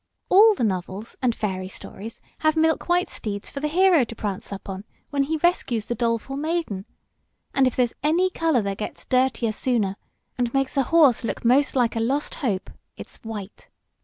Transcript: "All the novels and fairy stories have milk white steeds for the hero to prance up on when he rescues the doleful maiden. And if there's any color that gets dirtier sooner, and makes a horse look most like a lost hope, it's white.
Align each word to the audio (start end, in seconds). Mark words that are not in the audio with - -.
"All 0.29 0.55
the 0.55 0.63
novels 0.63 1.15
and 1.21 1.35
fairy 1.35 1.67
stories 1.67 2.21
have 2.39 2.55
milk 2.55 2.89
white 2.89 3.07
steeds 3.07 3.51
for 3.51 3.59
the 3.59 3.67
hero 3.67 4.03
to 4.05 4.15
prance 4.15 4.51
up 4.51 4.67
on 4.67 4.83
when 5.11 5.21
he 5.21 5.37
rescues 5.37 5.85
the 5.85 5.93
doleful 5.93 6.37
maiden. 6.37 6.87
And 7.53 7.67
if 7.67 7.75
there's 7.75 7.93
any 8.01 8.31
color 8.31 8.63
that 8.63 8.79
gets 8.79 9.05
dirtier 9.05 9.51
sooner, 9.51 9.97
and 10.39 10.51
makes 10.55 10.75
a 10.75 10.85
horse 10.89 11.23
look 11.23 11.45
most 11.45 11.75
like 11.75 11.95
a 11.95 11.99
lost 11.99 12.33
hope, 12.41 12.71
it's 12.97 13.17
white. 13.17 13.69